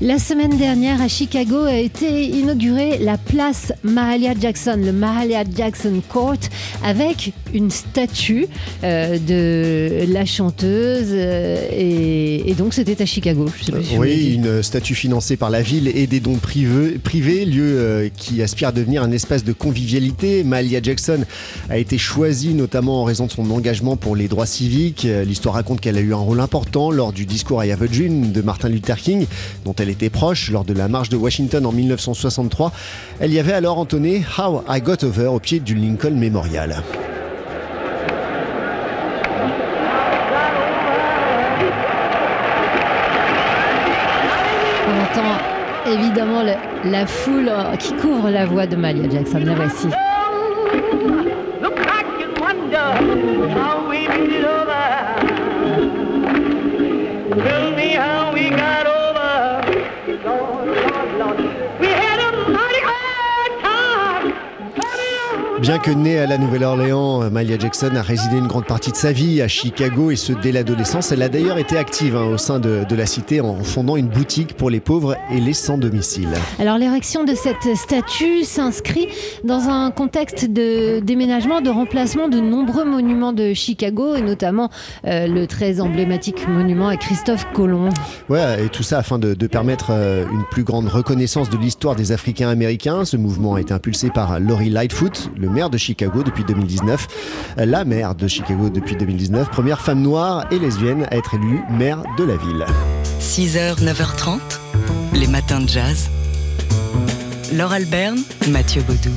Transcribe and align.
La 0.00 0.20
semaine 0.20 0.56
dernière 0.56 1.02
à 1.02 1.08
Chicago 1.08 1.64
a 1.64 1.74
été 1.76 2.24
inaugurée 2.24 2.98
la 2.98 3.18
place 3.18 3.72
Mahalia 3.82 4.32
Jackson, 4.40 4.78
le 4.80 4.92
Mahalia 4.92 5.42
Jackson 5.56 6.00
Court, 6.08 6.36
avec 6.84 7.32
une 7.52 7.68
statue 7.72 8.46
euh, 8.84 9.18
de 9.18 10.12
la 10.12 10.24
chanteuse. 10.24 11.08
euh, 11.10 11.68
et, 11.72 12.48
et 12.48 12.54
donc 12.54 12.74
c'était 12.74 13.02
à 13.02 13.06
Chicago. 13.06 13.46
Je 13.58 13.64
sais 13.64 13.72
pas 13.72 13.82
si 13.82 13.90
je 13.90 13.96
vous 13.96 14.02
l'ai 14.04 14.14
Oui, 14.14 14.34
une 14.34 14.62
statue 14.62 14.94
financée 14.94 15.36
par 15.36 15.50
la 15.50 15.62
ville 15.62 15.88
et 15.92 16.06
des 16.06 16.20
dons 16.20 16.36
privés, 16.36 16.90
privés 17.02 17.44
lieu 17.44 17.64
euh, 17.66 18.08
qui 18.16 18.40
aspire 18.40 18.68
à 18.68 18.72
devenir 18.72 19.02
un 19.02 19.10
espace 19.10 19.42
de 19.42 19.52
convivialité. 19.52 20.44
Mahalia 20.44 20.80
Jackson 20.80 21.24
a 21.70 21.76
été 21.76 21.98
choisie 21.98 22.54
notamment 22.54 23.00
en 23.00 23.04
raison 23.04 23.26
de 23.26 23.32
son 23.32 23.50
engagement 23.50 23.96
pour 23.96 24.14
les 24.14 24.28
droits 24.28 24.46
civiques. 24.46 25.06
Euh, 25.06 25.24
L'histoire 25.24 25.56
raconte 25.56 25.80
qu'elle 25.80 25.96
a 25.96 26.00
eu 26.02 26.14
un 26.14 26.18
rôle 26.18 26.38
important 26.38 26.92
lors 26.92 27.12
du 27.12 27.26
discours 27.26 27.64
I 27.64 27.72
Have 27.72 27.82
a 27.82 27.88
Dream 27.88 28.30
de 28.30 28.42
Martin 28.42 28.68
Luther 28.68 28.96
King, 28.96 29.26
dont 29.64 29.74
elle 29.76 29.87
était 29.90 30.10
proche 30.10 30.50
lors 30.50 30.64
de 30.64 30.72
la 30.74 30.88
marche 30.88 31.08
de 31.08 31.16
Washington 31.16 31.64
en 31.66 31.72
1963. 31.72 32.72
Elle 33.20 33.32
y 33.32 33.38
avait 33.38 33.52
alors 33.52 33.78
entonné 33.78 34.24
How 34.38 34.62
I 34.68 34.80
Got 34.80 35.04
Over 35.04 35.26
au 35.28 35.38
pied 35.40 35.60
du 35.60 35.74
Lincoln 35.74 36.14
Memorial. 36.16 36.82
On 44.88 45.02
entend 45.02 45.34
évidemment 45.92 46.42
le- 46.42 46.90
la 46.90 47.06
foule 47.06 47.50
qui 47.78 47.92
couvre 47.94 48.30
la 48.30 48.46
voix 48.46 48.66
de 48.66 48.76
Mahalia 48.76 49.08
Jackson. 49.10 49.40
La 49.44 49.54
voici. 49.54 49.86
Look 51.62 51.76
back 51.76 52.06
and 52.22 52.40
wonder 52.40 52.88
how 53.54 53.88
we 53.88 54.08
made 54.08 54.32
it 54.32 54.44
over. 54.44 54.86
Tell 57.44 57.70
me 57.76 57.94
how 57.94 58.32
we 58.32 58.50
got 58.50 58.77
Bien 65.60 65.80
que 65.80 65.90
née 65.90 66.18
à 66.18 66.26
la 66.26 66.38
Nouvelle-Orléans, 66.38 67.30
Mahalia 67.30 67.58
Jackson 67.58 67.90
a 67.96 68.02
résidé 68.02 68.36
une 68.36 68.46
grande 68.46 68.66
partie 68.66 68.92
de 68.92 68.96
sa 68.96 69.10
vie 69.10 69.42
à 69.42 69.48
Chicago 69.48 70.12
et 70.12 70.16
ce 70.16 70.32
dès 70.32 70.52
l'adolescence. 70.52 71.10
Elle 71.10 71.22
a 71.22 71.28
d'ailleurs 71.28 71.58
été 71.58 71.76
active 71.76 72.14
hein, 72.14 72.26
au 72.32 72.38
sein 72.38 72.60
de, 72.60 72.84
de 72.88 72.94
la 72.94 73.06
cité 73.06 73.40
en 73.40 73.56
fondant 73.64 73.96
une 73.96 74.06
boutique 74.06 74.56
pour 74.56 74.70
les 74.70 74.78
pauvres 74.78 75.16
et 75.32 75.40
les 75.40 75.54
sans 75.54 75.76
domicile. 75.76 76.28
Alors 76.60 76.78
l'érection 76.78 77.24
de 77.24 77.34
cette 77.34 77.76
statue 77.76 78.44
s'inscrit 78.44 79.08
dans 79.42 79.68
un 79.68 79.90
contexte 79.90 80.48
de 80.48 81.00
déménagement, 81.00 81.60
de 81.60 81.70
remplacement 81.70 82.28
de 82.28 82.38
nombreux 82.38 82.84
monuments 82.84 83.32
de 83.32 83.52
Chicago 83.52 84.14
et 84.14 84.22
notamment 84.22 84.70
euh, 85.06 85.26
le 85.26 85.48
très 85.48 85.80
emblématique 85.80 86.46
monument 86.48 86.86
à 86.86 86.96
Christophe 86.96 87.46
Colomb. 87.52 87.88
Ouais, 88.28 88.64
et 88.64 88.68
tout 88.68 88.84
ça 88.84 88.98
afin 88.98 89.18
de, 89.18 89.34
de 89.34 89.46
permettre 89.48 89.88
euh, 89.90 90.24
une 90.30 90.44
plus 90.52 90.62
grande 90.62 90.86
reconnaissance 90.86 91.50
de 91.50 91.56
l'histoire 91.56 91.96
des 91.96 92.12
Africains 92.12 92.48
américains. 92.48 93.04
Ce 93.04 93.16
mouvement 93.16 93.56
a 93.56 93.60
été 93.60 93.74
impulsé 93.74 94.10
par 94.10 94.38
Lori 94.38 94.70
Lightfoot, 94.70 95.30
le 95.36 95.47
maire 95.48 95.70
de 95.70 95.78
Chicago 95.78 96.22
depuis 96.22 96.44
2019. 96.44 97.06
Euh, 97.58 97.66
La 97.66 97.84
maire 97.84 98.14
de 98.14 98.28
Chicago 98.28 98.70
depuis 98.70 98.96
2019, 98.96 99.50
première 99.50 99.80
femme 99.80 100.02
noire 100.02 100.46
et 100.50 100.58
lesbienne 100.58 101.06
à 101.10 101.16
être 101.16 101.34
élue 101.34 101.62
maire 101.70 102.02
de 102.16 102.24
la 102.24 102.36
ville. 102.36 102.64
6h, 103.20 103.82
9h30, 103.82 104.38
les 105.14 105.26
matins 105.26 105.60
de 105.60 105.68
jazz. 105.68 106.08
Laure 107.52 107.72
Alberne, 107.72 108.18
Mathieu 108.50 108.82
Baudou. 108.82 109.10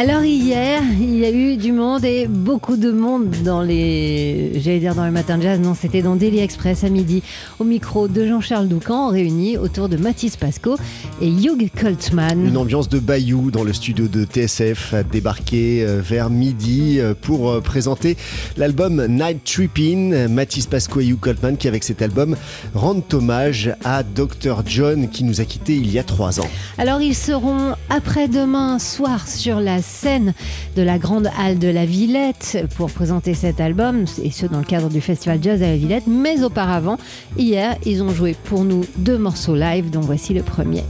Alors 0.00 0.24
hier, 0.24 0.80
il 0.98 1.18
y 1.18 1.26
a 1.26 1.30
eu 1.30 1.58
du 1.58 1.72
monde 1.72 2.06
et 2.06 2.26
beaucoup 2.26 2.78
de 2.78 2.90
monde 2.90 3.28
dans 3.44 3.60
les, 3.60 4.52
j'allais 4.58 4.78
dire 4.78 4.94
dans 4.94 5.04
les 5.04 5.10
matins 5.10 5.36
de 5.36 5.42
jazz, 5.42 5.60
non, 5.60 5.74
c'était 5.74 6.00
dans 6.00 6.16
Daily 6.16 6.38
Express 6.38 6.84
à 6.84 6.88
midi, 6.88 7.22
au 7.58 7.64
micro 7.64 8.08
de 8.08 8.26
Jean-Charles 8.26 8.66
Doucan, 8.66 9.08
réunis 9.08 9.58
autour 9.58 9.90
de 9.90 9.98
Mathis 9.98 10.38
Pasco 10.38 10.78
et 11.20 11.28
Hugh 11.28 11.70
Coltman. 11.78 12.46
Une 12.46 12.56
ambiance 12.56 12.88
de 12.88 12.98
Bayou 12.98 13.50
dans 13.50 13.62
le 13.62 13.74
studio 13.74 14.08
de 14.08 14.24
TSF 14.24 14.94
a 14.94 15.02
débarqué 15.02 15.84
euh, 15.84 16.00
vers 16.02 16.30
midi 16.30 16.98
euh, 16.98 17.12
pour 17.12 17.50
euh, 17.50 17.60
présenter 17.60 18.16
l'album 18.56 19.06
Night 19.06 19.44
Trippin'. 19.44 20.28
Mathis 20.28 20.64
Pasco 20.64 21.00
et 21.00 21.08
Hugh 21.08 21.20
Coltman 21.20 21.58
qui 21.58 21.68
avec 21.68 21.84
cet 21.84 22.00
album 22.00 22.36
rendent 22.74 23.02
hommage 23.12 23.74
à 23.84 24.02
Dr 24.02 24.62
John 24.64 25.10
qui 25.10 25.24
nous 25.24 25.42
a 25.42 25.44
quittés 25.44 25.74
il 25.74 25.92
y 25.92 25.98
a 25.98 26.04
trois 26.04 26.40
ans. 26.40 26.48
Alors 26.78 27.02
ils 27.02 27.14
seront 27.14 27.74
après-demain 27.90 28.78
soir 28.78 29.28
sur 29.28 29.60
la 29.60 29.82
scène 29.90 30.32
de 30.76 30.82
la 30.82 30.98
grande 30.98 31.28
halle 31.38 31.58
de 31.58 31.68
la 31.68 31.84
Villette 31.84 32.64
pour 32.76 32.90
présenter 32.90 33.34
cet 33.34 33.60
album, 33.60 34.04
et 34.22 34.30
ce 34.30 34.46
dans 34.46 34.58
le 34.58 34.64
cadre 34.64 34.88
du 34.88 35.00
festival 35.00 35.38
Jazz 35.42 35.62
à 35.62 35.66
la 35.66 35.76
Villette. 35.76 36.06
Mais 36.06 36.42
auparavant, 36.42 36.96
hier, 37.36 37.76
ils 37.84 38.02
ont 38.02 38.10
joué 38.10 38.34
pour 38.44 38.64
nous 38.64 38.84
deux 38.96 39.18
morceaux 39.18 39.56
live, 39.56 39.90
dont 39.90 40.00
voici 40.00 40.32
le 40.32 40.42
premier. 40.42 40.84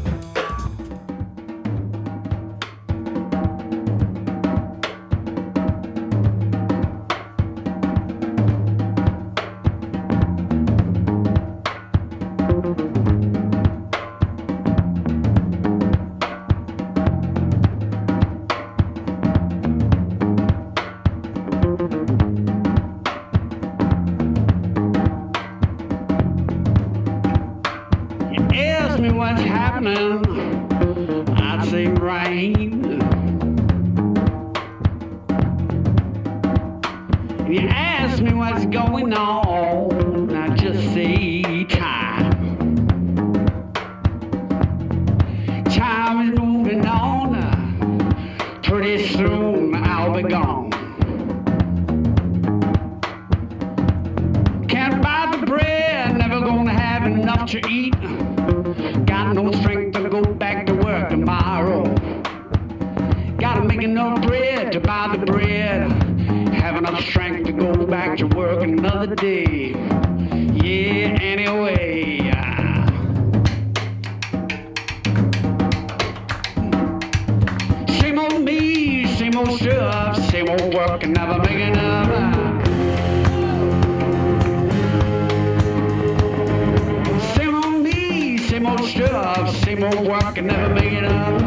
walk 90.02 90.38
and 90.38 90.46
never 90.46 90.74
make 90.74 90.92
it 90.92 91.04
up. 91.04 91.39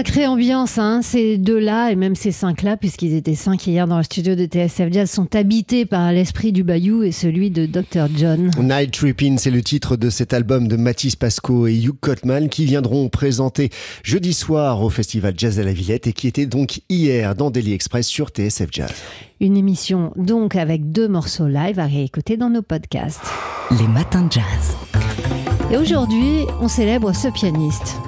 Sacrée 0.00 0.26
ambiance, 0.26 0.78
hein, 0.78 1.00
ces 1.02 1.36
deux-là, 1.36 1.90
et 1.90 1.94
même 1.94 2.14
ces 2.14 2.32
cinq-là, 2.32 2.78
puisqu'ils 2.78 3.12
étaient 3.12 3.34
cinq 3.34 3.66
hier 3.66 3.86
dans 3.86 3.98
le 3.98 4.02
studio 4.02 4.34
de 4.34 4.46
TSF 4.46 4.90
Jazz, 4.90 5.10
sont 5.10 5.36
habités 5.36 5.84
par 5.84 6.10
l'esprit 6.10 6.52
du 6.52 6.64
Bayou 6.64 7.02
et 7.02 7.12
celui 7.12 7.50
de 7.50 7.66
Dr. 7.66 8.06
John. 8.16 8.50
Night 8.58 8.92
Trippin', 8.92 9.36
c'est 9.36 9.50
le 9.50 9.62
titre 9.62 9.96
de 9.96 10.08
cet 10.08 10.32
album 10.32 10.68
de 10.68 10.76
Mathis 10.76 11.16
Pasco 11.16 11.66
et 11.66 11.74
Hugh 11.74 12.00
Cotman 12.00 12.48
qui 12.48 12.64
viendront 12.64 13.10
présenter 13.10 13.68
jeudi 14.02 14.32
soir 14.32 14.82
au 14.82 14.88
Festival 14.88 15.34
Jazz 15.36 15.60
à 15.60 15.64
la 15.64 15.74
Villette 15.74 16.06
et 16.06 16.14
qui 16.14 16.28
était 16.28 16.46
donc 16.46 16.80
hier 16.88 17.34
dans 17.34 17.50
Daily 17.50 17.74
Express 17.74 18.06
sur 18.06 18.28
TSF 18.28 18.70
Jazz. 18.72 18.94
Une 19.38 19.58
émission 19.58 20.14
donc 20.16 20.56
avec 20.56 20.92
deux 20.92 21.08
morceaux 21.08 21.46
live 21.46 21.78
à 21.78 21.84
réécouter 21.84 22.38
dans 22.38 22.48
nos 22.48 22.62
podcasts. 22.62 23.20
Les 23.78 23.86
matins 23.86 24.22
de 24.22 24.32
jazz. 24.32 24.76
Et 25.70 25.76
aujourd'hui, 25.76 26.46
on 26.62 26.68
célèbre 26.68 27.14
ce 27.14 27.28
pianiste. 27.28 27.98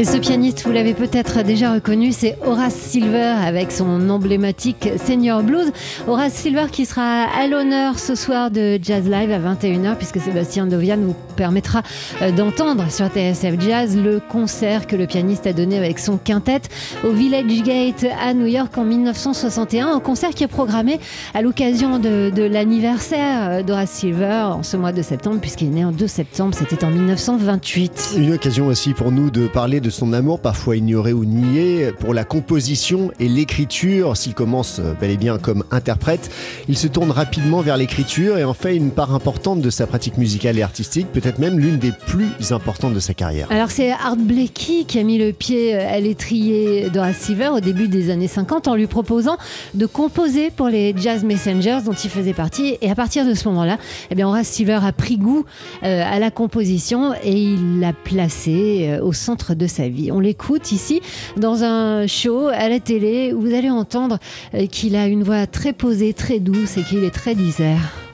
Et 0.00 0.04
ce 0.06 0.16
pianiste, 0.16 0.62
vous 0.64 0.72
l'avez 0.72 0.94
peut-être 0.94 1.42
déjà 1.44 1.74
reconnu, 1.74 2.12
c'est 2.12 2.38
Horace 2.42 2.72
Silver 2.74 3.34
avec 3.44 3.70
son 3.70 4.08
emblématique 4.08 4.88
Senior 4.96 5.42
Blues. 5.42 5.70
Horace 6.08 6.32
Silver 6.32 6.68
qui 6.72 6.86
sera 6.86 7.24
à 7.24 7.46
l'honneur 7.46 7.98
ce 7.98 8.14
soir 8.14 8.50
de 8.50 8.78
Jazz 8.80 9.04
Live 9.04 9.30
à 9.30 9.38
21h 9.38 9.96
puisque 9.96 10.18
Sébastien 10.18 10.64
Dovian 10.64 10.96
vous 10.96 11.14
permettra 11.36 11.82
euh, 12.22 12.32
d'entendre 12.32 12.90
sur 12.90 13.08
TSF 13.08 13.60
Jazz 13.60 13.94
le 13.94 14.20
concert 14.26 14.86
que 14.86 14.96
le 14.96 15.06
pianiste 15.06 15.46
a 15.46 15.52
donné 15.52 15.76
avec 15.76 15.98
son 15.98 16.16
quintet 16.16 16.62
au 17.04 17.10
Village 17.10 17.62
Gate 17.62 18.06
à 18.24 18.32
New 18.32 18.46
York 18.46 18.78
en 18.78 18.84
1961. 18.84 19.96
Un 19.96 20.00
concert 20.00 20.30
qui 20.30 20.44
est 20.44 20.48
programmé 20.48 20.98
à 21.34 21.42
l'occasion 21.42 21.98
de, 21.98 22.30
de 22.34 22.42
l'anniversaire 22.42 23.50
euh, 23.50 23.62
d'Horace 23.62 23.90
Silver 23.90 24.44
en 24.50 24.62
ce 24.62 24.78
mois 24.78 24.92
de 24.92 25.02
septembre 25.02 25.40
puisqu'il 25.42 25.66
est 25.66 25.72
né 25.72 25.84
en 25.84 25.92
2 25.92 26.06
septembre, 26.06 26.54
c'était 26.58 26.86
en 26.86 26.90
1928. 26.90 28.14
Une 28.16 28.32
occasion 28.32 28.66
aussi 28.66 28.94
pour 28.94 29.12
nous 29.12 29.30
de 29.30 29.46
parler 29.46 29.80
de 29.80 29.89
son 29.90 30.12
amour, 30.12 30.40
parfois 30.40 30.76
ignoré 30.76 31.12
ou 31.12 31.24
nié, 31.24 31.92
pour 31.98 32.14
la 32.14 32.24
composition 32.24 33.10
et 33.20 33.28
l'écriture. 33.28 34.16
S'il 34.16 34.34
commence 34.34 34.78
euh, 34.78 34.94
bel 35.00 35.10
et 35.10 35.16
bien 35.16 35.38
comme 35.38 35.64
interprète, 35.70 36.30
il 36.68 36.76
se 36.76 36.86
tourne 36.86 37.10
rapidement 37.10 37.60
vers 37.60 37.76
l'écriture 37.76 38.38
et 38.38 38.44
en 38.44 38.54
fait 38.54 38.76
une 38.76 38.90
part 38.90 39.14
importante 39.14 39.60
de 39.60 39.70
sa 39.70 39.86
pratique 39.86 40.16
musicale 40.16 40.58
et 40.58 40.62
artistique, 40.62 41.08
peut-être 41.12 41.38
même 41.38 41.58
l'une 41.58 41.78
des 41.78 41.92
plus 41.92 42.52
importantes 42.52 42.94
de 42.94 43.00
sa 43.00 43.14
carrière. 43.14 43.46
Alors 43.50 43.70
c'est 43.70 43.90
Art 43.90 44.16
Blakey 44.16 44.84
qui 44.86 44.98
a 44.98 45.02
mis 45.02 45.18
le 45.18 45.32
pied 45.32 45.74
à 45.74 46.00
l'étrier 46.00 46.90
d'Horace 46.90 47.18
Silver 47.18 47.48
au 47.48 47.60
début 47.60 47.88
des 47.88 48.10
années 48.10 48.28
50 48.28 48.68
en 48.68 48.74
lui 48.74 48.86
proposant 48.86 49.36
de 49.74 49.86
composer 49.86 50.50
pour 50.50 50.68
les 50.68 50.94
Jazz 50.96 51.24
Messengers 51.24 51.80
dont 51.84 51.92
il 51.92 52.10
faisait 52.10 52.32
partie. 52.32 52.78
Et 52.80 52.90
à 52.90 52.94
partir 52.94 53.26
de 53.26 53.34
ce 53.34 53.48
moment-là, 53.48 53.78
eh 54.10 54.14
bien 54.14 54.28
Horace 54.28 54.48
Silver 54.48 54.80
a 54.82 54.92
pris 54.92 55.16
goût 55.16 55.44
euh, 55.82 56.02
à 56.04 56.18
la 56.18 56.30
composition 56.30 57.14
et 57.22 57.32
il 57.32 57.80
l'a 57.80 57.92
placé 57.92 58.88
euh, 58.88 59.04
au 59.04 59.12
centre 59.12 59.54
de 59.54 59.66
sa 59.66 59.79
On 60.12 60.20
l'écoute 60.20 60.72
ici 60.72 61.00
dans 61.36 61.64
un 61.64 62.06
show 62.06 62.48
à 62.48 62.68
la 62.68 62.80
télé 62.80 63.32
où 63.32 63.40
vous 63.40 63.54
allez 63.54 63.70
entendre 63.70 64.18
euh, 64.54 64.66
qu'il 64.66 64.96
a 64.96 65.06
une 65.06 65.22
voix 65.22 65.46
très 65.46 65.72
posée, 65.72 66.12
très 66.12 66.40
douce 66.40 66.76
et 66.76 66.82
qu'il 66.82 67.04
est 67.04 67.14
très 67.14 67.34
disert. 67.34 68.09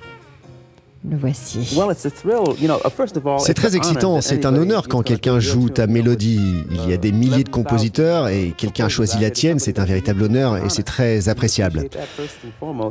Le 1.08 1.16
voici. 1.16 1.60
C'est 3.38 3.54
très 3.54 3.76
excitant, 3.76 4.20
c'est 4.20 4.44
un 4.44 4.56
honneur 4.56 4.88
quand 4.88 5.02
quelqu'un 5.02 5.38
joue 5.38 5.68
ta 5.68 5.86
mélodie. 5.86 6.64
Il 6.70 6.90
y 6.90 6.92
a 6.92 6.96
des 6.96 7.12
milliers 7.12 7.44
de 7.44 7.48
compositeurs 7.48 8.28
et 8.28 8.52
quelqu'un 8.56 8.88
choisit 8.88 9.20
la 9.20 9.30
tienne, 9.30 9.60
c'est 9.60 9.78
un 9.78 9.84
véritable 9.84 10.25
honneur 10.25 10.56
et 10.56 10.68
c'est 10.68 10.82
très 10.82 11.28
appréciable. 11.28 11.88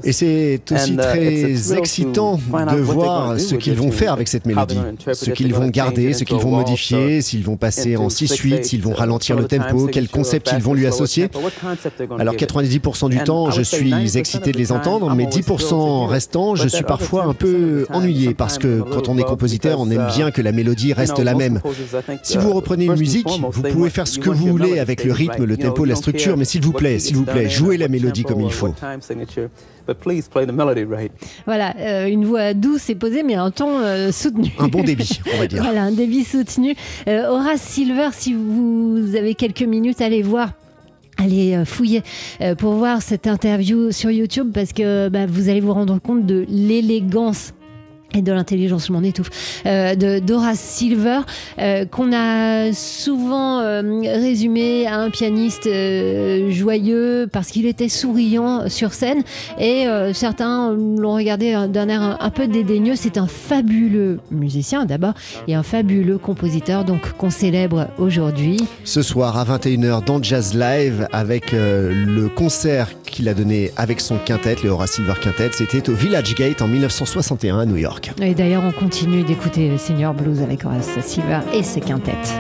Et 0.04 0.14
c'est 0.14 0.62
aussi 0.72 0.96
très 0.96 1.74
excitant 1.78 2.38
de 2.38 2.78
voir 2.78 3.38
ce 3.38 3.56
qu'ils 3.56 3.76
vont 3.76 3.92
faire 3.92 4.14
avec 4.14 4.30
cette 4.30 4.46
mélodie, 4.46 4.80
ce 5.12 5.32
qu'ils 5.32 5.54
vont 5.54 5.68
garder, 5.68 6.14
ce 6.14 6.24
qu'ils 6.24 6.38
vont 6.38 6.52
modifier, 6.52 7.22
s'ils 7.22 7.44
vont 7.44 7.58
passer 7.58 7.98
en 7.98 8.08
6-8, 8.08 8.64
s'ils 8.64 8.82
vont 8.82 8.94
ralentir 8.94 9.36
le 9.36 9.46
tempo, 9.46 9.90
quel 9.92 10.08
concept 10.08 10.54
ils 10.56 10.64
vont 10.64 10.74
lui 10.74 10.88
associer. 10.88 11.30
Alors 12.18 12.36
90% 12.36 13.10
du 13.10 13.20
temps, 13.20 13.52
je 13.52 13.62
suis 13.62 14.18
excité 14.18 14.54
de 14.54 14.58
les 14.58 14.72
entendre, 14.72 15.14
mais 15.16 15.26
10% 15.26 16.08
restant, 16.08 16.56
je 16.56 16.70
suis 16.70 16.84
parfois 16.84 17.26
un 17.26 17.34
peu 17.34 17.86
ennuyé 17.90 18.05
parce 18.38 18.58
que 18.58 18.82
quand 18.82 19.10
on 19.10 19.18
est 19.18 19.24
compositeur, 19.24 19.80
on 19.80 19.90
aime 19.90 20.08
bien 20.16 20.32
que 20.32 20.42
la 20.42 20.52
mélodie 20.52 20.94
reste 20.94 21.20
la 21.20 21.36
même. 21.36 21.62
Si 22.24 22.38
vous 22.38 22.54
reprenez 22.54 22.86
une 22.86 22.98
musique, 22.98 23.28
vous 23.28 23.62
pouvez 23.64 23.90
faire 23.90 24.08
ce 24.08 24.20
que 24.20 24.30
vous 24.30 24.48
voulez 24.48 24.80
avec 24.80 25.04
le 25.04 25.12
rythme, 25.12 25.46
le 25.46 25.58
tempo, 25.58 25.86
la 25.86 25.96
structure, 25.96 26.38
mais 26.38 26.46
s'il 26.46 26.64
vous 26.64 26.74
plaît, 26.74 27.00
s'il 27.00 27.16
vous 27.16 27.26
plaît, 27.26 27.50
jouez 27.50 27.78
la 27.78 27.88
mélodie 27.88 28.24
comme 28.24 28.42
il 28.42 28.52
faut. 28.52 28.74
Voilà, 31.46 31.76
euh, 31.80 32.08
une 32.08 32.26
voix 32.26 32.54
douce 32.54 32.90
et 32.90 32.96
posée, 32.96 33.24
mais 33.24 33.36
un 33.36 33.52
ton 33.52 33.80
euh, 33.80 34.12
soutenu. 34.12 34.52
Un 34.58 34.68
bon 34.68 34.84
débit, 34.84 35.20
on 35.34 35.38
va 35.38 35.48
dire. 35.48 35.62
Voilà, 35.66 35.84
un 35.84 35.92
débit 35.92 36.24
soutenu. 36.24 36.76
Euh, 37.08 37.28
Horace 37.28 37.62
Silver, 37.62 38.10
si 38.12 38.34
vous 38.34 39.16
avez 39.16 39.36
quelques 39.36 39.62
minutes, 39.62 40.02
allez 40.02 40.22
voir. 40.22 40.52
Allez 41.18 41.56
euh, 41.56 41.66
fouiller 41.66 42.04
pour 42.58 42.74
voir 42.74 43.02
cette 43.02 43.26
interview 43.26 43.92
sur 43.92 44.12
YouTube 44.12 44.52
parce 44.54 44.74
que 44.74 45.08
bah, 45.08 45.26
vous 45.26 45.48
allez 45.50 45.62
vous 45.62 45.74
rendre 45.74 46.00
compte 46.00 46.26
de 46.26 46.46
l'élégance 46.50 47.54
et 48.16 48.22
de 48.22 48.32
l'intelligence, 48.32 48.88
je 48.88 48.94
m'en 48.94 49.04
étouffe, 49.04 49.30
euh, 49.66 49.96
de 49.96 50.20
Dora 50.20 50.56
Silver, 50.56 51.20
euh, 51.60 51.86
qu'on 51.86 52.14
a 52.14 52.74
souvent 52.74 53.60
euh, 53.60 53.82
résumé 54.04 54.88
à 54.88 54.98
un 55.00 55.10
pianiste 55.10 55.68
euh, 55.68 56.52
joyeux 56.52 57.28
parce 57.32 57.50
qu'il 57.50 57.66
était 57.66 57.90
souriant 57.90 58.70
sur 58.70 58.94
scène, 58.94 59.24
et 59.60 59.86
certains 60.14 60.74
l'ont 60.74 61.16
regardé 61.16 61.54
d'un 61.70 61.90
air 61.90 62.18
un, 62.20 62.30
peu 62.30 62.48
dédaigneux. 62.48 62.96
C'est 62.96 63.18
un 63.18 63.28
fabuleux 63.28 64.20
musicien 64.32 64.86
d'abord, 64.86 65.14
et 65.48 65.56
un 65.56 65.64
fabuleux 65.64 66.18
compositeur, 66.18 66.86
donc 66.86 67.14
qu'on 67.14 67.30
célèbre 67.30 67.88
aujourd'hui. 67.98 68.58
Ce 68.84 69.02
soir 69.02 69.38
à 69.38 69.58
21h 69.58 70.06
dans 70.06 70.22
Jazz 70.22 70.54
Live 70.54 71.08
avec 71.12 71.52
le 71.52 72.28
concert 72.28 72.90
qu'il 73.04 73.30
a 73.30 73.34
donné 73.34 73.72
avec 73.78 74.02
son 74.02 74.18
quintet, 74.18 74.56
le 74.64 74.70
Horace 74.70 74.94
Silver 74.94 75.14
Quintet. 75.22 75.52
C'était 75.54 75.90
au 75.90 75.94
Village 75.94 76.36
Gate 76.36 76.62
en 76.62 76.68
1961 76.68 77.60
à 77.60 77.66
New 77.66 77.78
York. 77.78 78.05
Et 78.22 78.34
d'ailleurs, 78.34 78.64
on 78.64 78.72
continue 78.72 79.24
d'écouter 79.24 79.78
Senior 79.78 80.14
Blues 80.14 80.42
avec 80.42 80.66
Horace 80.66 81.00
Silver 81.02 81.40
et 81.54 81.64
ses 81.64 81.82
quintettes. 81.82 82.34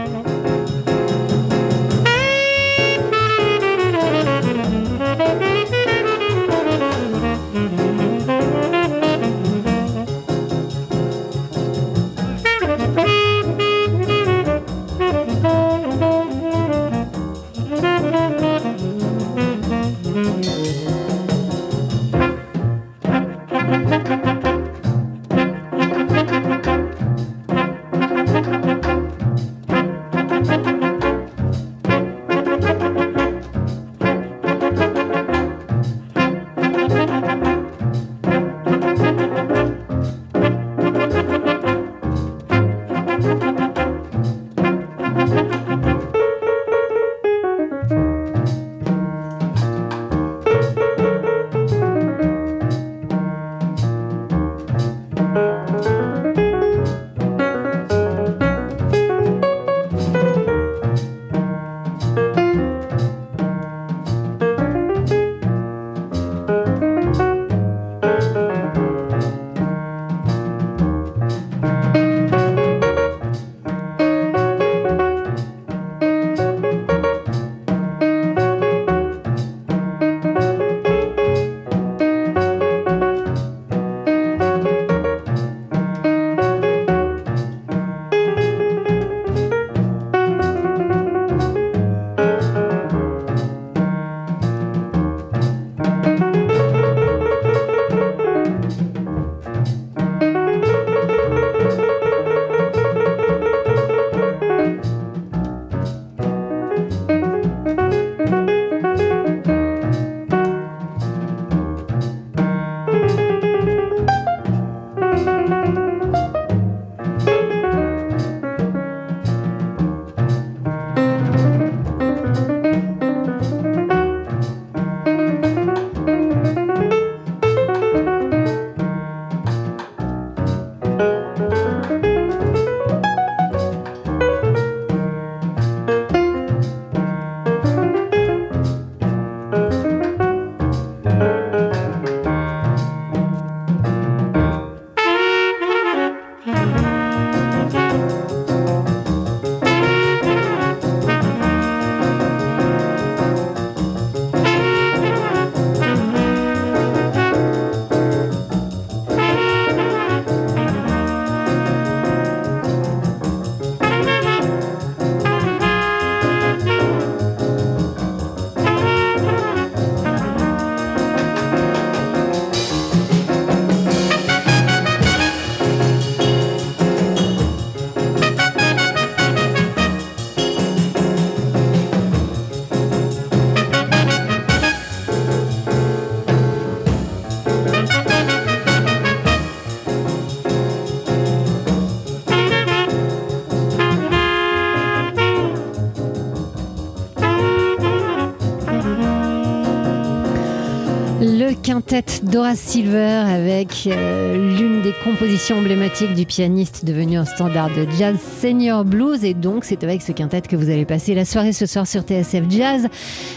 Le 201.65 201.73
quintet 201.73 202.05
Dora 202.21 202.55
Silver 202.55 203.23
avec 203.27 203.87
euh, 203.87 204.55
l'une 204.55 204.83
des 204.83 204.93
compositions 205.03 205.57
emblématiques 205.57 206.13
du 206.13 206.27
pianiste 206.27 206.85
devenu 206.85 207.17
un 207.17 207.25
standard 207.25 207.69
de 207.69 207.87
jazz 207.97 208.17
senior 208.39 208.85
blues 208.85 209.23
et 209.23 209.33
donc 209.33 209.65
c'est 209.65 209.83
avec 209.83 210.03
ce 210.03 210.11
quintet 210.11 210.41
que 210.41 210.55
vous 210.55 210.69
allez 210.69 210.85
passer 210.85 211.15
la 211.15 211.25
soirée 211.25 211.53
ce 211.53 211.65
soir 211.65 211.87
sur 211.87 212.03
TSF 212.03 212.43
Jazz 212.49 212.87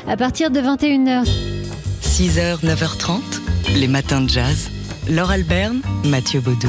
à 0.07 0.19
partir 0.19 0.51
de 0.51 0.61
21h. 0.61 1.27
6h, 2.03 2.63
9h30, 2.67 3.21
les 3.77 3.89
matins 3.89 4.21
de 4.21 4.29
jazz. 4.29 4.69
Laure 5.09 5.31
Alberne, 5.31 5.81
Mathieu 6.05 6.41
Baudou. 6.41 6.69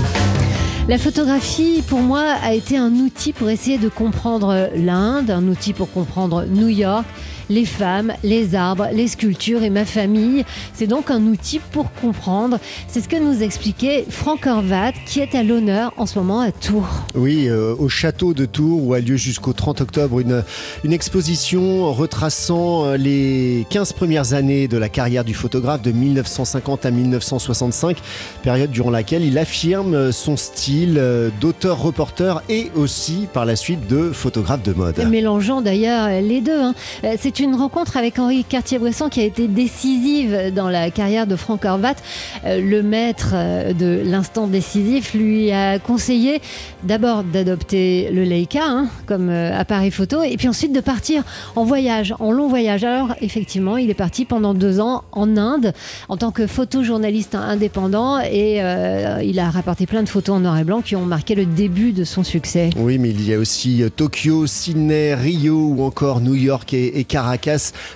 La 0.88 0.98
photographie, 0.98 1.84
pour 1.88 2.00
moi, 2.00 2.24
a 2.42 2.54
été 2.54 2.78
un 2.78 2.94
outil 2.94 3.34
pour 3.34 3.50
essayer 3.50 3.78
de 3.78 3.90
comprendre 3.90 4.70
l'Inde, 4.76 5.30
un 5.30 5.48
outil 5.50 5.74
pour 5.74 5.92
comprendre 5.92 6.46
New 6.46 6.70
York, 6.70 7.06
les 7.50 7.66
femmes, 7.66 8.14
les 8.24 8.56
arbres, 8.56 8.88
les 8.94 9.08
sculptures 9.08 9.64
et 9.64 9.70
ma 9.70 9.86
famille. 9.86 10.46
C'est 10.74 10.88
donc 10.88 11.10
un 11.12 11.22
outil 11.24 11.60
pour 11.72 11.92
comprendre. 11.94 12.60
C'est 12.88 13.02
ce 13.02 13.10
que 13.10 13.18
nous 13.18 13.42
expliquait 13.44 14.06
Franck 14.10 14.46
Horvat, 14.48 14.92
qui 15.06 15.20
est 15.20 15.36
à 15.36 15.44
l'honneur 15.44 15.94
en 15.98 16.06
ce 16.06 16.20
moment 16.20 16.40
à 16.42 16.52
Tours. 16.52 16.88
Oui, 17.16 17.48
euh, 17.48 17.76
au 17.78 17.90
château 17.90 18.34
de 18.34 18.46
Tours, 18.46 18.86
où 18.86 18.94
a 18.94 19.00
lieu 19.00 19.16
jusqu'au 19.18 19.54
30 19.54 19.82
octobre 19.82 20.20
une, 20.20 20.44
une 20.84 20.94
exposition 20.94 21.92
retraçant 21.92 22.86
euh, 22.86 22.98
les 22.98 23.66
15 23.70 23.94
premières 23.94 24.34
années 24.34 24.68
de 24.68 24.78
la 24.78 24.90
carrière 24.90 25.24
du 25.24 25.34
photographe 25.34 25.82
de 25.82 25.92
1950 25.92 26.86
à 26.86 26.92
1965, 26.92 27.98
période 28.44 28.72
durant 28.72 28.92
laquelle 28.92 29.24
il 29.24 29.38
affirme 29.38 29.94
euh, 29.94 30.12
son 30.12 30.38
style 30.38 31.02
d'auteur-reporter 31.42 32.42
et 32.50 32.72
aussi 32.76 33.28
par 33.34 33.46
la 33.46 33.56
suite 33.56 33.88
de 33.88 34.12
photographe 34.12 34.64
de 34.64 34.74
mode. 34.74 34.98
Mélangeant 35.10 35.62
d'ailleurs 35.62 36.10
les 36.22 36.42
deux. 36.42 36.62
hein. 36.62 36.74
C'est 37.18 37.39
Une 37.40 37.56
rencontre 37.56 37.96
avec 37.96 38.20
Henri 38.20 38.44
Cartier-Bresson 38.44 39.08
qui 39.08 39.22
a 39.22 39.24
été 39.24 39.48
décisive 39.48 40.52
dans 40.54 40.68
la 40.68 40.92
carrière 40.92 41.26
de 41.26 41.38
Franck 41.38 41.64
Horvat. 41.64 41.96
Euh, 42.44 42.60
le 42.60 42.84
maître 42.84 43.32
euh, 43.34 43.72
de 43.72 44.02
l'instant 44.04 44.46
décisif 44.46 45.14
lui 45.14 45.50
a 45.54 45.80
conseillé 45.80 46.42
d'abord 46.84 47.24
d'adopter 47.24 48.10
le 48.12 48.24
Leica 48.24 48.66
hein, 48.66 48.90
comme 49.06 49.30
euh, 49.30 49.58
appareil 49.58 49.90
photo 49.90 50.22
et 50.22 50.36
puis 50.36 50.50
ensuite 50.50 50.74
de 50.74 50.82
partir 50.82 51.24
en 51.56 51.64
voyage, 51.64 52.14
en 52.20 52.34
long 52.34 52.50
voyage. 52.50 52.84
Alors 52.84 53.16
effectivement, 53.22 53.78
il 53.78 53.90
est 53.90 53.94
parti 53.94 54.26
pendant 54.26 54.54
deux 54.54 54.82
ans 54.82 55.06
en 55.14 55.38
Inde 55.38 55.74
en 56.10 56.18
tant 56.18 56.32
que 56.32 56.46
photojournaliste 56.46 57.36
indépendant 57.36 58.20
et 58.20 58.58
il 59.24 59.40
a 59.40 59.50
rapporté 59.50 59.86
plein 59.86 60.04
de 60.04 60.10
photos 60.10 60.36
en 60.36 60.40
noir 60.42 60.58
et 60.58 60.66
blanc 60.66 60.82
qui 60.82 60.98
ont 60.98 61.06
marqué 61.06 61.36
le 61.36 61.46
début 61.46 61.94
de 61.94 62.04
son 62.04 62.26
succès. 62.26 62.70
Oui, 62.76 62.98
mais 62.98 63.12
il 63.12 63.26
y 63.26 63.34
a 63.34 63.40
aussi 63.40 63.84
Tokyo, 63.96 64.46
Sydney, 64.46 65.14
Rio 65.14 65.70
ou 65.70 65.84
encore 65.84 66.20
New 66.20 66.36
York 66.36 66.74
et, 66.74 67.00
et 67.00 67.04
Caracas, 67.06 67.29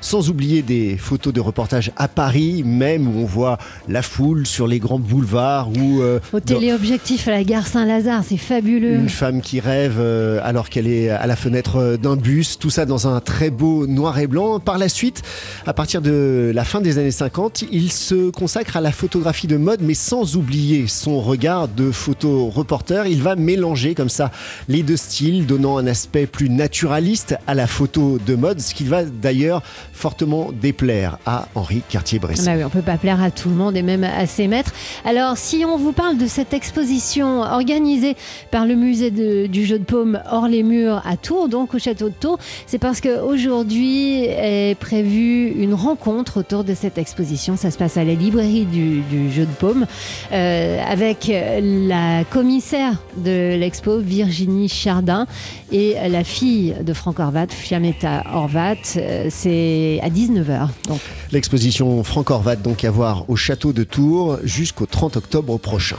sans 0.01 0.29
oublier 0.29 0.61
des 0.61 0.97
photos 0.97 1.33
de 1.33 1.39
reportage 1.39 1.91
à 1.97 2.07
Paris, 2.07 2.63
même 2.65 3.07
où 3.07 3.21
on 3.21 3.25
voit 3.25 3.57
la 3.87 4.01
foule 4.01 4.45
sur 4.45 4.67
les 4.67 4.79
grands 4.79 4.99
boulevards 4.99 5.69
ou 5.69 6.01
euh, 6.01 6.19
Au 6.31 6.39
téléobjectif 6.39 7.27
à 7.27 7.31
la 7.31 7.43
gare 7.43 7.67
Saint-Lazare, 7.67 8.23
c'est 8.27 8.37
fabuleux. 8.37 8.95
une 8.95 9.09
femme 9.09 9.41
qui 9.41 9.59
rêve 9.59 9.97
euh, 9.99 10.39
alors 10.43 10.69
qu'elle 10.69 10.87
est 10.87 11.09
à 11.09 11.27
la 11.27 11.35
fenêtre 11.35 11.77
euh, 11.77 11.97
d'un 11.97 12.15
bus, 12.15 12.59
tout 12.59 12.69
ça 12.69 12.85
dans 12.85 13.07
un 13.07 13.19
très 13.19 13.49
beau 13.49 13.87
noir 13.87 14.19
et 14.19 14.27
blanc. 14.27 14.59
Par 14.59 14.77
la 14.77 14.89
suite, 14.89 15.21
à 15.65 15.73
partir 15.73 16.01
de 16.01 16.51
la 16.53 16.63
fin 16.63 16.81
des 16.81 16.97
années 16.97 17.11
50, 17.11 17.65
il 17.71 17.91
se 17.91 18.29
consacre 18.29 18.77
à 18.77 18.81
la 18.81 18.91
photographie 18.91 19.47
de 19.47 19.57
mode, 19.57 19.81
mais 19.81 19.93
sans 19.93 20.35
oublier 20.35 20.87
son 20.87 21.21
regard 21.21 21.67
de 21.67 21.91
photo-reporter. 21.91 23.07
Il 23.07 23.21
va 23.21 23.35
mélanger 23.35 23.95
comme 23.95 24.09
ça 24.09 24.31
les 24.67 24.83
deux 24.83 24.97
styles, 24.97 25.45
donnant 25.45 25.77
un 25.77 25.87
aspect 25.87 26.25
plus 26.25 26.49
naturaliste 26.49 27.35
à 27.47 27.53
la 27.53 27.67
photo 27.67 28.19
de 28.25 28.35
mode, 28.35 28.59
ce 28.59 28.73
qui 28.73 28.83
va 28.83 29.03
d'ailleurs 29.23 29.63
fortement 29.93 30.51
déplaire 30.51 31.17
à 31.25 31.47
Henri 31.55 31.81
Cartier-Bresson. 31.89 32.43
Bah 32.45 32.51
oui, 32.57 32.63
on 32.63 32.69
peut 32.69 32.81
pas 32.81 32.97
plaire 32.97 33.21
à 33.23 33.31
tout 33.31 33.49
le 33.49 33.55
monde 33.55 33.75
et 33.75 33.81
même 33.81 34.03
à 34.03 34.27
ses 34.27 34.47
maîtres. 34.47 34.71
Alors, 35.05 35.37
si 35.37 35.65
on 35.65 35.77
vous 35.77 35.93
parle 35.93 36.17
de 36.17 36.27
cette 36.27 36.53
exposition 36.53 37.41
organisée 37.41 38.15
par 38.51 38.65
le 38.65 38.75
musée 38.75 39.11
du 39.47 39.65
jeu 39.65 39.79
de 39.79 39.83
paume 39.83 40.21
hors 40.29 40.47
les 40.47 40.63
murs 40.63 41.01
à 41.05 41.17
Tours, 41.17 41.49
donc 41.49 41.73
au 41.73 41.79
château 41.79 42.09
de 42.09 42.13
Tours, 42.13 42.37
c'est 42.67 42.79
parce 42.79 43.01
qu'aujourd'hui 43.01 44.25
est 44.25 44.77
prévue 44.77 45.49
une 45.49 45.73
rencontre 45.73 46.39
autour 46.39 46.63
de 46.63 46.73
cette 46.73 46.97
exposition. 46.97 47.55
Ça 47.55 47.71
se 47.71 47.77
passe 47.77 47.97
à 47.97 48.03
la 48.03 48.13
librairie 48.13 48.65
du, 48.65 49.01
du 49.01 49.31
jeu 49.31 49.45
de 49.45 49.51
paume 49.51 49.85
euh, 50.31 50.81
avec 50.87 51.31
la 51.31 52.23
commissaire 52.25 53.01
de 53.17 53.55
l'expo, 53.55 53.99
Virginie 53.99 54.67
Chardin, 54.67 55.25
et 55.71 55.95
la 56.09 56.23
fille 56.23 56.75
de 56.81 56.93
Franck 56.93 57.19
Horvat, 57.19 57.47
Fiametta 57.47 58.23
Horvat. 58.33 58.75
Euh, 59.03 59.27
C'est 59.29 60.00
à 60.01 60.10
19h. 60.10 60.67
Donc, 60.88 61.00
L'exposition 61.31 62.03
Franck 62.03 62.29
Horvat 62.31 62.55
donc 62.55 62.83
à 62.86 62.91
voir 62.91 63.25
au 63.29 63.36
château 63.36 63.74
de 63.74 63.83
Tours 63.83 64.38
jusqu'au 64.43 64.86
30 64.86 65.17
octobre 65.17 65.57
prochain. 65.57 65.98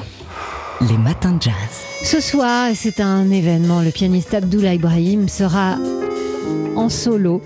Les 0.89 0.97
matins 0.99 1.33
de 1.33 1.43
jazz. 1.43 1.55
Ce 2.03 2.21
soir, 2.21 2.71
c'est 2.75 3.01
un 3.01 3.31
événement. 3.31 3.81
Le 3.83 3.91
pianiste 3.91 4.35
Abdoulaye 4.35 4.77
Ibrahim 4.77 5.29
sera 5.29 5.77
en 6.77 6.89
solo 6.89 7.41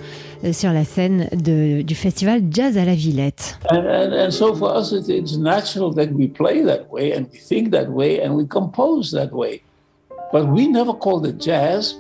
euh, 0.45 0.53
sur 0.53 0.73
la 0.73 0.85
scène 0.85 1.29
de- 1.33 1.83
du 1.83 1.95
festival 1.95 2.43
Jazz 2.51 2.79
à 2.79 2.85
la 2.85 2.95
Villette. 2.95 3.59
And, 3.71 3.79
and, 3.87 4.13
and 4.13 4.31
so 4.31 4.55
for 4.55 4.75
us, 4.77 4.93
it, 4.93 5.09
it's 5.09 5.37
natural 5.37 5.93
that 5.95 6.09
we 6.15 6.29
play 6.29 6.63
that 6.65 6.87
way 6.91 7.13
and 7.15 7.27
we 7.33 7.39
think 7.39 7.71
that 7.73 7.89
way 7.89 8.21
and 8.25 8.31
we 8.35 8.47
compose 8.47 9.11
that 9.13 9.31
way. 9.33 9.61
But 10.33 10.47
we 10.47 10.69
never 10.69 10.93
called 10.95 11.27
it 11.27 11.39
jazz. 11.41 11.97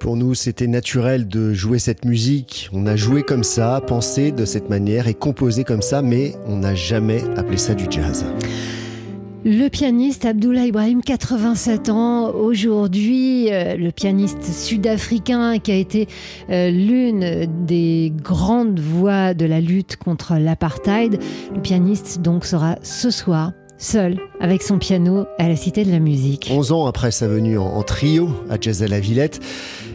Pour 0.00 0.16
nous, 0.16 0.34
c'était 0.34 0.66
naturel 0.66 1.28
de 1.28 1.52
jouer 1.52 1.78
cette 1.78 2.06
musique. 2.06 2.70
On 2.72 2.86
a 2.86 2.96
joué 2.96 3.22
comme 3.22 3.44
ça, 3.44 3.82
pensé 3.86 4.32
de 4.32 4.46
cette 4.46 4.70
manière 4.70 5.08
et 5.08 5.14
composé 5.14 5.62
comme 5.62 5.82
ça, 5.82 6.00
mais 6.00 6.34
on 6.46 6.56
n'a 6.56 6.74
jamais 6.74 7.22
appelé 7.36 7.58
ça 7.58 7.74
du 7.74 7.84
jazz. 7.90 8.24
Le 9.44 9.68
pianiste 9.68 10.24
Abdoulaye 10.24 10.68
Ibrahim, 10.68 11.02
87 11.02 11.90
ans 11.90 12.30
aujourd'hui, 12.30 13.52
euh, 13.52 13.76
le 13.76 13.90
pianiste 13.90 14.42
sud-africain 14.42 15.58
qui 15.58 15.70
a 15.70 15.76
été 15.76 16.08
euh, 16.48 16.70
l'une 16.70 17.46
des 17.66 18.10
grandes 18.22 18.80
voix 18.80 19.34
de 19.34 19.44
la 19.44 19.60
lutte 19.60 19.96
contre 19.96 20.36
l'apartheid. 20.38 21.18
Le 21.54 21.60
pianiste 21.60 22.22
donc 22.22 22.46
sera 22.46 22.76
ce 22.82 23.10
soir 23.10 23.52
seul 23.76 24.18
avec 24.40 24.62
son 24.62 24.78
piano 24.78 25.26
à 25.38 25.48
la 25.48 25.56
Cité 25.56 25.84
de 25.84 25.90
la 25.90 26.00
Musique. 26.00 26.50
11 26.52 26.72
ans 26.72 26.86
après 26.86 27.10
sa 27.10 27.26
venue 27.26 27.58
en, 27.58 27.66
en 27.66 27.82
trio 27.82 28.28
à 28.50 28.56
Jazz 28.60 28.82
à 28.82 28.88
la 28.88 29.00
Villette, 29.00 29.40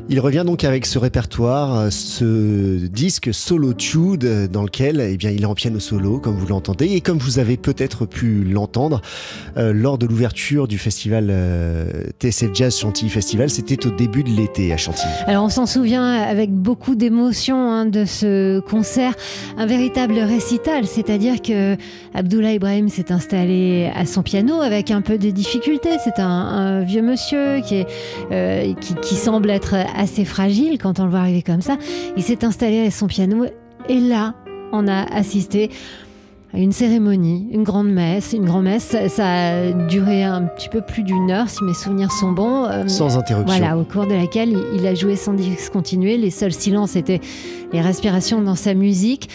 il 0.07 0.19
revient 0.19 0.43
donc 0.45 0.63
avec 0.63 0.85
ce 0.85 0.99
répertoire, 0.99 1.75
euh, 1.75 1.89
ce 1.89 2.85
disque 2.85 3.33
Solotude 3.33 4.23
euh, 4.23 4.47
dans 4.47 4.61
lequel 4.61 5.01
eh 5.01 5.17
bien, 5.17 5.31
il 5.31 5.41
est 5.41 5.47
en 5.47 5.55
piano 5.55 5.79
solo, 5.79 6.19
comme 6.19 6.35
vous 6.35 6.45
l'entendez, 6.47 6.85
et 6.85 7.01
comme 7.01 7.17
vous 7.17 7.39
avez 7.39 7.57
peut-être 7.57 8.05
pu 8.05 8.43
l'entendre 8.43 9.01
euh, 9.57 9.73
lors 9.73 9.97
de 9.97 10.05
l'ouverture 10.05 10.67
du 10.67 10.77
festival 10.77 11.29
euh, 11.31 11.85
TSF 12.19 12.51
Jazz 12.53 12.77
Chantilly 12.77 13.09
Festival, 13.09 13.49
c'était 13.49 13.87
au 13.87 13.89
début 13.89 14.23
de 14.23 14.29
l'été 14.29 14.71
à 14.73 14.77
Chantilly. 14.77 15.11
Alors 15.25 15.43
on 15.43 15.49
s'en 15.49 15.65
souvient 15.65 16.05
avec 16.05 16.51
beaucoup 16.51 16.93
d'émotion 16.93 17.71
hein, 17.71 17.85
de 17.87 18.05
ce 18.05 18.59
concert, 18.59 19.15
un 19.57 19.65
véritable 19.65 20.19
récital, 20.19 20.85
c'est-à-dire 20.85 21.41
que 21.41 21.77
Abdoulaye 22.13 22.57
Ibrahim 22.57 22.89
s'est 22.89 23.11
installé 23.11 23.91
à 23.95 24.05
son 24.05 24.21
piano 24.21 24.61
avec 24.61 24.91
un 24.91 25.01
peu 25.01 25.17
de 25.17 25.31
difficulté. 25.31 25.89
C'est 26.03 26.19
un, 26.19 26.81
vieux 26.81 27.01
monsieur 27.01 27.61
qui, 27.61 27.85
qui 29.01 29.15
semble 29.15 29.49
être 29.49 29.75
assez 29.95 30.25
fragile 30.25 30.77
quand 30.77 30.99
on 30.99 31.05
le 31.05 31.09
voit 31.09 31.19
arriver 31.19 31.41
comme 31.41 31.61
ça. 31.61 31.77
Il 32.17 32.23
s'est 32.23 32.43
installé 32.45 32.85
à 32.85 32.91
son 32.91 33.07
piano 33.07 33.45
et 33.89 33.99
là, 33.99 34.33
on 34.71 34.87
a 34.87 35.03
assisté 35.13 35.69
à 36.53 36.57
une 36.57 36.71
cérémonie, 36.71 37.47
une 37.51 37.63
grande 37.63 37.89
messe, 37.89 38.31
une 38.33 38.45
grande 38.45 38.63
messe. 38.63 38.95
Ça, 39.09 39.25
a 39.27 39.71
duré 39.71 40.23
un 40.23 40.43
petit 40.43 40.69
peu 40.69 40.81
plus 40.81 41.03
d'une 41.03 41.29
heure, 41.29 41.49
si 41.49 41.63
mes 41.63 41.73
souvenirs 41.73 42.11
sont 42.11 42.31
bons. 42.31 42.65
Euh, 42.65 42.87
Sans 42.87 43.17
interruption. 43.17 43.57
voilà, 43.57 43.77
au 43.77 43.83
cours 43.83 44.07
de 44.07 44.13
laquelle 44.13 44.57
il 44.73 44.87
a 44.87 44.95
joué 44.95 45.17
sans 45.17 45.33
discontinuer. 45.33 46.17
Les 46.17 46.31
seuls 46.31 46.53
silences 46.53 46.95
étaient 46.95 47.19
les 47.73 47.81
respirations 47.81 48.41
dans 48.41 48.55
sa 48.55 48.73
musique. 48.73 49.29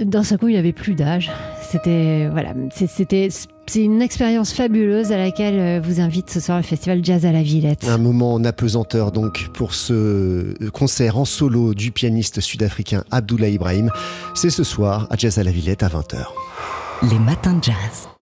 D'un 0.00 0.22
seul 0.22 0.38
coup, 0.38 0.48
il 0.48 0.54
n'avait 0.54 0.72
plus 0.72 0.94
d'âge. 0.94 1.30
C'était 1.70 2.28
voilà, 2.30 2.54
c'est- 2.74 2.86
c'était 2.86 3.28
c'est 3.66 3.82
une 3.84 4.00
expérience 4.00 4.52
fabuleuse 4.54 5.12
à 5.12 5.18
laquelle 5.18 5.58
euh, 5.58 5.80
vous 5.82 6.00
invite 6.00 6.30
ce 6.30 6.40
soir 6.40 6.56
le 6.56 6.62
festival 6.62 7.04
Jazz 7.04 7.26
à 7.26 7.32
la 7.32 7.42
Villette. 7.42 7.86
Un 7.86 7.98
moment 7.98 8.32
en 8.32 8.42
apesanteur 8.44 9.12
donc 9.12 9.48
pour 9.52 9.74
ce 9.74 10.54
concert 10.70 11.18
en 11.18 11.26
solo 11.26 11.74
du 11.74 11.90
pianiste 11.92 12.40
sud-africain 12.40 13.04
Abdoulaye 13.10 13.54
Ibrahim. 13.54 13.90
C'est 14.34 14.48
ce 14.50 14.64
soir 14.64 15.06
à 15.10 15.16
Jazz 15.16 15.38
à 15.38 15.42
la 15.44 15.50
Villette 15.50 15.82
à 15.82 15.88
20h. 15.88 16.16
Les 17.10 17.18
matins 17.18 17.54
de 17.54 17.64
jazz. 17.64 18.08